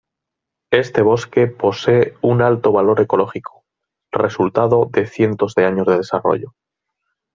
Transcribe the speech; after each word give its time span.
Este 0.71 1.03
bosque 1.03 1.45
posee 1.45 2.17
un 2.23 2.41
alto 2.41 2.71
valor 2.71 3.01
ecológico, 3.01 3.65
resultado 4.11 4.89
de 4.91 5.05
cientos 5.05 5.53
de 5.53 5.65
años 5.67 5.85
de 5.85 5.97
desarrollo. 5.97 6.55